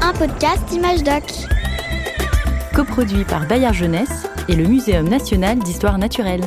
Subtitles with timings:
[0.00, 1.24] Un podcast Image Doc.
[2.72, 6.42] Coproduit par Bayard Jeunesse et le Muséum national d'histoire naturelle.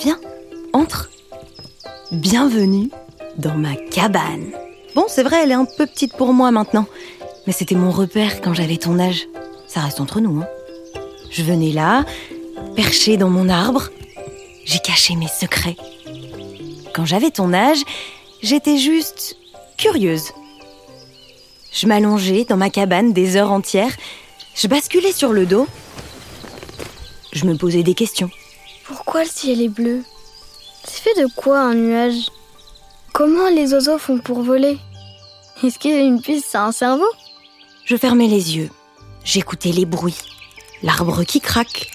[0.00, 0.20] Viens,
[0.74, 1.08] entre.
[2.12, 2.90] Bienvenue
[3.38, 4.67] dans ma cabane.
[4.98, 6.84] Bon, c'est vrai, elle est un peu petite pour moi maintenant.
[7.46, 9.28] Mais c'était mon repère quand j'avais ton âge.
[9.68, 10.48] Ça reste entre nous, hein.
[11.30, 12.04] Je venais là,
[12.74, 13.90] perché dans mon arbre.
[14.64, 15.76] J'ai caché mes secrets.
[16.96, 17.78] Quand j'avais ton âge,
[18.42, 19.36] j'étais juste
[19.76, 20.32] curieuse.
[21.70, 23.94] Je m'allongeais dans ma cabane des heures entières.
[24.56, 25.68] Je basculais sur le dos.
[27.32, 28.30] Je me posais des questions.
[28.82, 30.02] Pourquoi le ciel est bleu?
[30.82, 32.30] C'est fait de quoi un nuage?
[33.12, 34.76] Comment les oiseaux font pour voler?
[35.64, 37.10] Est-ce qu'une puce a un cerveau?
[37.84, 38.70] Je fermais les yeux.
[39.24, 40.18] J'écoutais les bruits.
[40.84, 41.90] L'arbre qui craque.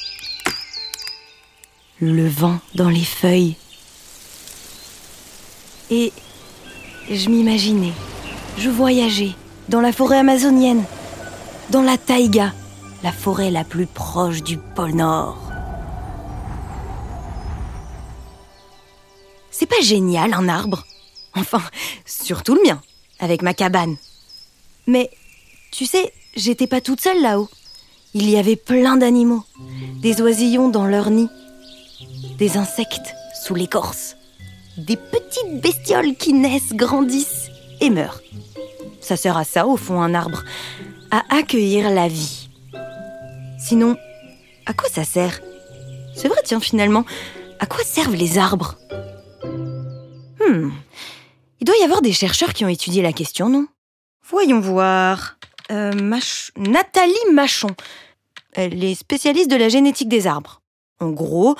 [2.01, 3.55] Le vent dans les feuilles.
[5.89, 6.11] Et
[7.09, 7.93] je m'imaginais.
[8.57, 9.31] Je voyageais
[9.69, 10.83] dans la forêt amazonienne.
[11.69, 12.53] Dans la taïga,
[13.01, 15.37] la forêt la plus proche du pôle Nord.
[19.51, 20.85] C'est pas génial un arbre?
[21.35, 21.61] Enfin,
[22.05, 22.81] surtout le mien,
[23.23, 23.95] avec ma cabane.
[24.85, 25.09] Mais,
[25.71, 27.49] tu sais, j'étais pas toute seule là-haut.
[28.13, 29.43] Il y avait plein d'animaux,
[30.01, 31.29] des oisillons dans leur nid,
[32.37, 34.15] des insectes sous l'écorce,
[34.77, 37.49] des petites bestioles qui naissent, grandissent
[37.81, 38.21] et meurent.
[39.01, 40.43] Ça sert à ça, au fond, un arbre,
[41.09, 42.49] à accueillir la vie.
[43.57, 43.97] Sinon,
[44.65, 45.41] à quoi ça sert?
[46.15, 47.05] C'est vrai, tiens, finalement,
[47.59, 48.75] à quoi servent les arbres?
[50.39, 50.69] Hmm,
[51.63, 53.67] il doit y avoir des chercheurs qui ont étudié la question, non?
[54.27, 55.37] Voyons voir.
[55.71, 55.93] Euh,
[56.57, 57.69] Nathalie Machon.
[58.51, 60.61] Elle est spécialiste de la génétique des arbres.
[60.99, 61.55] En gros,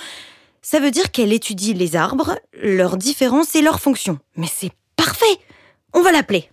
[0.62, 4.19] ça veut dire qu'elle étudie les arbres, leurs différences et leurs fonctions.
[4.36, 5.40] Mais c'est parfait
[5.94, 6.50] On va l'appeler.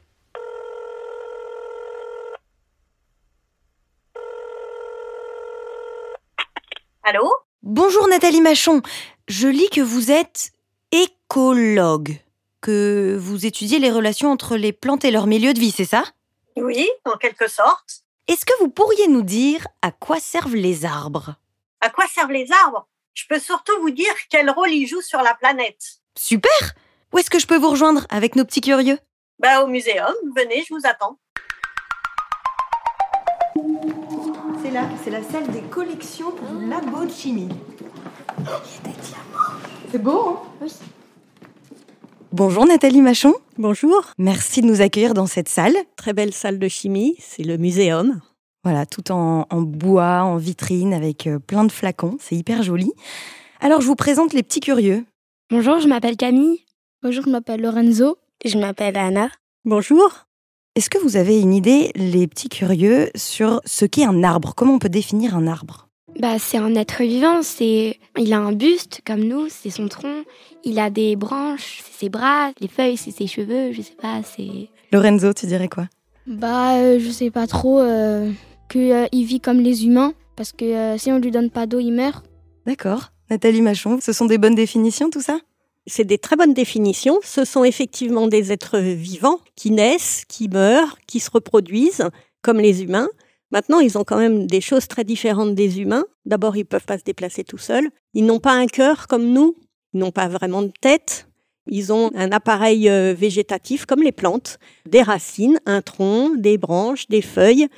[7.03, 7.29] Allô?
[7.65, 8.81] Bonjour Nathalie Machon.
[9.27, 10.53] Je lis que vous êtes
[10.93, 12.21] écologue
[12.61, 16.05] que vous étudiez les relations entre les plantes et leur milieu de vie, c'est ça?
[16.57, 18.05] Oui, en quelque sorte.
[18.29, 21.37] Est-ce que vous pourriez nous dire à quoi servent les arbres?
[21.81, 22.87] À quoi servent les arbres?
[23.15, 26.01] Je peux surtout vous dire quel rôle ils jouent sur la planète.
[26.17, 26.75] Super
[27.13, 28.99] Où est-ce que je peux vous rejoindre avec nos petits curieux?
[29.39, 31.19] Bah au muséum, venez, je vous attends.
[34.63, 37.49] C'est là, c'est la salle des collections du labo de chimie.
[38.39, 39.59] Il y a des diamants.
[39.91, 40.43] C'est beau, hein?
[40.61, 40.73] Oui.
[42.33, 43.35] Bonjour Nathalie Machon.
[43.59, 44.13] Bonjour.
[44.17, 45.75] Merci de nous accueillir dans cette salle.
[45.97, 48.21] Très belle salle de chimie, c'est le muséum.
[48.63, 52.19] Voilà, tout en, bois, en vitrine, avec euh, plein de flacons.
[52.21, 52.93] C'est hyper joli.
[53.61, 55.05] Alors, je vous présente les petits curieux.
[55.51, 56.61] Bonjour, je m'appelle Camille.
[57.03, 58.17] Bonjour, je m'appelle Lorenzo.
[58.45, 59.29] Je m'appelle Anna.
[59.65, 60.27] Bonjour.
[60.77, 64.55] Est-ce que vous avez une idée, les petits curieux, sur ce qu'est un arbre?
[64.55, 65.90] Comment on peut définir un arbre?
[66.19, 70.25] Bah, c'est un être vivant, c'est il a un buste comme nous, c'est son tronc,
[70.65, 74.21] il a des branches, c'est ses bras, les feuilles, c'est ses cheveux, je sais pas,
[74.23, 75.87] c'est Lorenzo, tu dirais quoi?
[76.27, 78.31] Bah, euh, je sais pas trop euh,
[78.69, 81.67] que euh, il vit comme les humains parce que euh, si on lui donne pas
[81.67, 82.25] d'eau, il meurt.
[82.67, 83.13] D'accord.
[83.31, 85.39] Nathalie Machon, ce sont des bonnes définitions tout ça?
[85.87, 90.99] C'est des très bonnes définitions, ce sont effectivement des êtres vivants qui naissent, qui meurent,
[91.07, 92.09] qui se reproduisent
[92.43, 93.09] comme les humains.
[93.51, 96.05] Maintenant, ils ont quand même des choses très différentes des humains.
[96.25, 97.89] D'abord, ils ne peuvent pas se déplacer tout seuls.
[98.15, 99.57] Ils n'ont pas un cœur comme nous.
[99.93, 101.27] Ils n'ont pas vraiment de tête.
[101.67, 104.59] Ils ont un appareil euh, végétatif comme les plantes,
[104.89, 107.69] des racines, un tronc, des branches, des feuilles,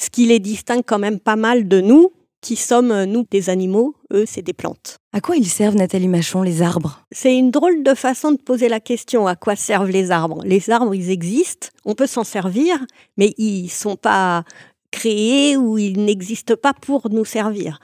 [0.00, 3.50] ce qui les distingue quand même pas mal de nous, qui sommes, euh, nous, des
[3.50, 4.98] animaux, eux, c'est des plantes.
[5.12, 7.02] À quoi ils servent, Nathalie Machon, les arbres?
[7.10, 10.42] C'est une drôle de façon de poser la question, à quoi servent les arbres?
[10.44, 12.84] Les arbres, ils existent, on peut s'en servir,
[13.16, 14.44] mais ils sont pas
[14.90, 17.80] créés ou ils n'existent pas pour nous servir.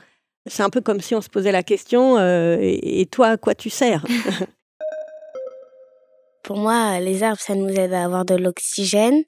[0.46, 3.54] C'est un peu comme si on se posait la question euh, et toi, à quoi
[3.54, 4.04] tu sers?
[6.42, 9.22] Pour moi, les arbres, ça nous aide à avoir de l'oxygène.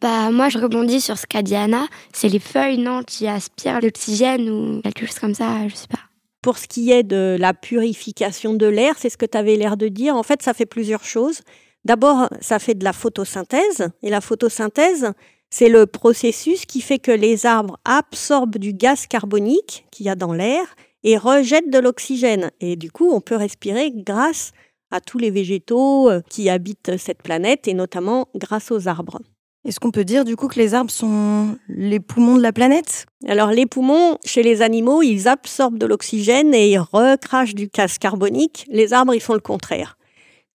[0.00, 1.88] Bah moi, je rebondis sur ce qu'a dit Anna.
[2.12, 5.98] C'est les feuilles, non, qui aspirent l'oxygène ou quelque chose comme ça, je sais pas.
[6.42, 9.76] Pour ce qui est de la purification de l'air, c'est ce que tu avais l'air
[9.76, 10.14] de dire.
[10.14, 11.40] En fait, ça fait plusieurs choses.
[11.84, 13.90] D'abord, ça fait de la photosynthèse.
[14.02, 15.12] Et la photosynthèse,
[15.50, 20.14] c'est le processus qui fait que les arbres absorbent du gaz carbonique qu'il y a
[20.14, 20.62] dans l'air
[21.02, 22.50] et rejettent de l'oxygène.
[22.60, 24.52] Et du coup, on peut respirer grâce
[24.90, 29.20] à tous les végétaux euh, qui habitent cette planète et notamment grâce aux arbres.
[29.64, 33.06] Est-ce qu'on peut dire du coup que les arbres sont les poumons de la planète?
[33.26, 37.98] Alors les poumons, chez les animaux, ils absorbent de l'oxygène et ils recrachent du gaz
[37.98, 38.66] carbonique.
[38.70, 39.98] Les arbres, ils font le contraire.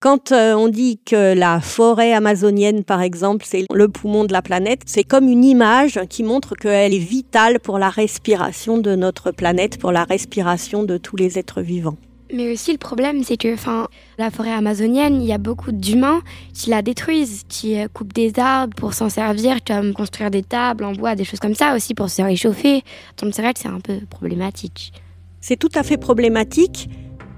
[0.01, 4.41] Quand euh, on dit que la forêt amazonienne, par exemple, c'est le poumon de la
[4.41, 9.31] planète, c'est comme une image qui montre qu'elle est vitale pour la respiration de notre
[9.31, 11.97] planète, pour la respiration de tous les êtres vivants.
[12.33, 13.87] Mais aussi le problème, c'est que enfin,
[14.17, 16.21] la forêt amazonienne, il y a beaucoup d'humains
[16.53, 20.83] qui la détruisent, qui euh, coupent des arbres pour s'en servir, comme construire des tables
[20.83, 22.83] en bois, des choses comme ça aussi pour se réchauffer.
[23.17, 24.91] Donc c'est vrai que c'est un peu problématique.
[25.39, 26.89] C'est tout à fait problématique.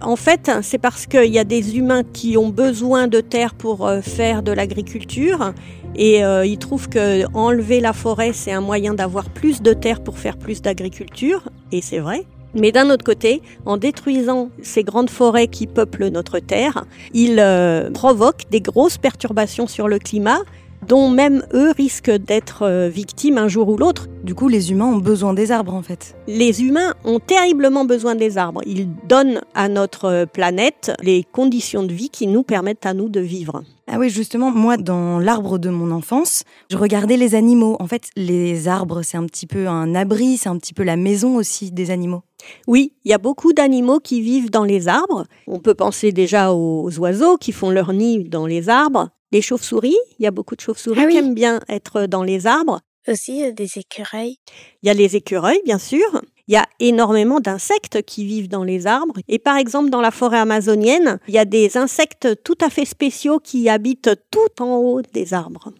[0.02, 3.88] En fait, c'est parce qu'il y a des humains qui ont besoin de terre pour
[3.88, 5.54] euh, faire de l'agriculture
[5.96, 10.02] et euh, ils trouvent que enlever la forêt, c'est un moyen d'avoir plus de terre
[10.02, 11.50] pour faire plus d'agriculture.
[11.72, 12.26] Et c'est vrai.
[12.54, 17.92] Mais d'un autre côté, en détruisant ces grandes forêts qui peuplent notre Terre, ils euh,
[17.92, 20.40] provoquent des grosses perturbations sur le climat
[20.88, 24.08] dont même eux risquent d'être euh, victimes un jour ou l'autre.
[24.24, 26.16] Du coup, les humains ont besoin des arbres en fait.
[26.28, 28.62] Les humains ont terriblement besoin des arbres.
[28.66, 33.20] Ils donnent à notre planète les conditions de vie qui nous permettent à nous de
[33.20, 33.64] vivre.
[33.90, 37.78] Ah oui, justement, moi, dans l'arbre de mon enfance, je regardais les animaux.
[37.80, 40.98] En fait, les arbres, c'est un petit peu un abri, c'est un petit peu la
[40.98, 42.22] maison aussi des animaux.
[42.68, 45.26] Oui, il y a beaucoup d'animaux qui vivent dans les arbres.
[45.48, 49.10] On peut penser déjà aux oiseaux qui font leur nid dans les arbres.
[49.32, 51.14] Les chauves-souris, il y a beaucoup de chauves-souris Ah oui.
[51.14, 52.80] qui aiment bien être dans les arbres.
[53.10, 54.38] Aussi euh, des écureuils.
[54.84, 56.06] Il y a les écureuils, bien sûr.
[56.48, 59.16] Il y a énormément d'insectes qui vivent dans les arbres.
[59.28, 62.86] Et par exemple, dans la forêt amazonienne, il y a des insectes tout à fait
[62.86, 65.74] spéciaux qui habitent tout en haut des arbres.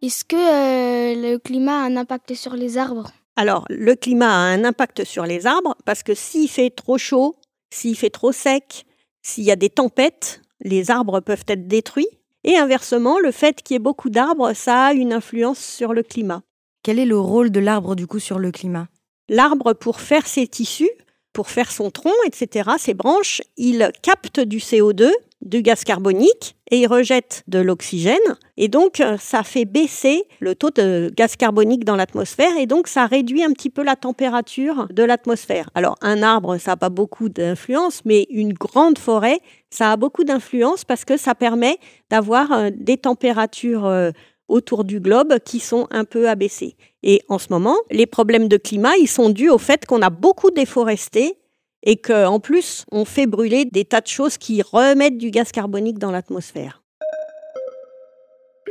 [0.00, 3.10] Est-ce que euh, le climat a un impact sur les arbres?
[3.34, 7.34] Alors, le climat a un impact sur les arbres parce que s'il fait trop chaud,
[7.70, 8.86] s'il fait trop sec,
[9.22, 12.08] s'il y a des tempêtes, les arbres peuvent être détruits.
[12.44, 16.04] Et inversement, le fait qu'il y ait beaucoup d'arbres, ça a une influence sur le
[16.04, 16.42] climat.
[16.84, 18.86] Quel est le rôle de l'arbre du coup sur le climat?
[19.28, 20.90] L'arbre, pour faire ses tissus,
[21.38, 25.08] pour faire son tronc, etc., ses branches, il capte du CO2,
[25.40, 28.16] du gaz carbonique, et il rejette de l'oxygène.
[28.56, 32.88] Et donc, euh, ça fait baisser le taux de gaz carbonique dans l'atmosphère, et donc
[32.88, 35.70] ça réduit un petit peu la température de l'atmosphère.
[35.76, 39.38] Alors, un arbre, ça n'a pas beaucoup d'influence, mais une grande forêt,
[39.70, 41.76] ça a beaucoup d'influence parce que ça permet
[42.10, 44.10] d'avoir euh, des températures euh,
[44.48, 46.74] autour du globe qui sont un peu abaissées.
[47.02, 50.10] Et en ce moment, les problèmes de climat, ils sont dus au fait qu'on a
[50.10, 51.38] beaucoup déforesté
[51.82, 55.98] et qu'en plus, on fait brûler des tas de choses qui remettent du gaz carbonique
[55.98, 56.82] dans l'atmosphère.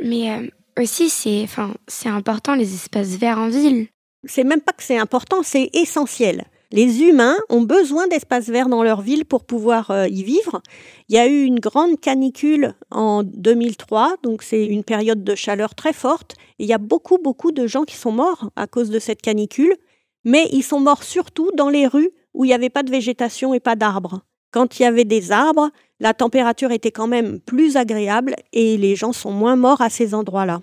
[0.02, 0.48] Mais euh,
[0.80, 3.88] aussi, c'est enfin, c'est important les espaces verts en ville.
[4.24, 6.44] C'est même pas que c'est important, c'est essentiel.
[6.70, 10.60] Les humains ont besoin d'espaces verts dans leur ville pour pouvoir euh, y vivre.
[11.08, 15.74] Il y a eu une grande canicule en 2003, donc c'est une période de chaleur
[15.74, 16.34] très forte.
[16.58, 19.76] Il y a beaucoup, beaucoup de gens qui sont morts à cause de cette canicule,
[20.24, 23.54] mais ils sont morts surtout dans les rues où il n'y avait pas de végétation
[23.54, 24.20] et pas d'arbres.
[24.50, 25.70] Quand il y avait des arbres,
[26.00, 30.14] la température était quand même plus agréable et les gens sont moins morts à ces
[30.14, 30.60] endroits-là.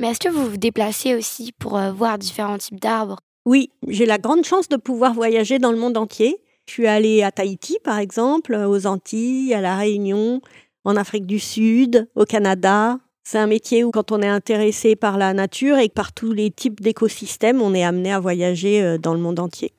[0.00, 3.18] Mais est-ce que vous vous déplacez aussi pour euh, voir différents types d'arbres?
[3.44, 6.38] Oui, j'ai la grande chance de pouvoir voyager dans le monde entier.
[6.66, 10.40] Je suis allée à Tahiti, par exemple, aux Antilles, à La Réunion,
[10.84, 12.98] en Afrique du Sud, au Canada.
[13.24, 16.50] C'est un métier où, quand on est intéressé par la nature et par tous les
[16.50, 19.74] types d'écosystèmes, on est amené à voyager euh, dans le monde entier.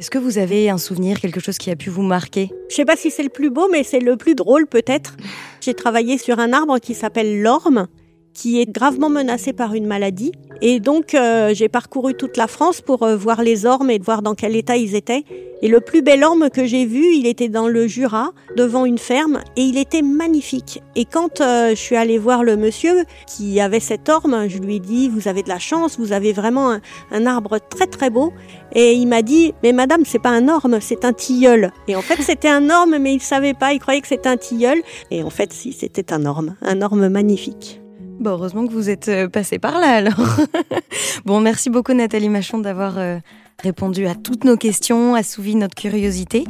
[0.00, 2.50] Est-ce que vous avez un souvenir, quelque chose qui a pu vous marquer?
[2.70, 5.14] Je sais pas si c'est le plus beau, mais c'est le plus drôle peut-être.
[5.60, 7.86] J'ai travaillé sur un arbre qui s'appelle l'orme,
[8.34, 10.32] qui est gravement menacé par une maladie.
[10.62, 14.22] Et donc, euh, j'ai parcouru toute la France pour euh, voir les ormes et voir
[14.22, 15.24] dans quel état ils étaient.
[15.62, 18.98] Et le plus bel orme que j'ai vu, il était dans le Jura, devant une
[18.98, 20.82] ferme, et il était magnifique.
[20.96, 24.76] Et quand euh, je suis allée voir le monsieur qui avait cet orme, je lui
[24.76, 28.08] ai dit, vous avez de la chance, vous avez vraiment un, un arbre très très
[28.08, 28.32] beau.
[28.74, 31.72] Et il m'a dit, mais madame, c'est pas un orme, c'est un tilleul.
[31.88, 34.36] Et en fait, c'était un orme, mais il savait pas, il croyait que c'était un
[34.36, 34.80] tilleul.
[35.10, 37.79] Et en fait, si, c'était un orme, un orme magnifique.
[38.20, 40.36] Bon, heureusement que vous êtes euh, passé par là alors.
[41.24, 43.16] bon, merci beaucoup Nathalie Machon d'avoir euh,
[43.62, 46.44] répondu à toutes nos questions, assouvi notre curiosité.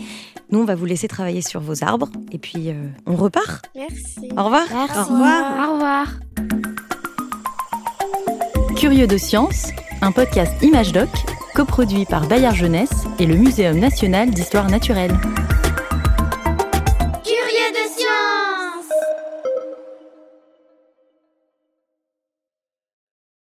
[0.50, 3.70] Nous, on va vous laisser travailler sur vos arbres et puis euh, on repart.
[3.76, 4.30] Merci.
[4.36, 4.66] Au revoir.
[4.72, 4.98] Merci.
[4.98, 5.68] Au revoir.
[5.68, 6.06] Au revoir.
[8.74, 9.68] Curieux de science,
[10.02, 11.08] un podcast Image Doc,
[11.54, 15.16] coproduit par Bayard Jeunesse et le Muséum national d'histoire naturelle.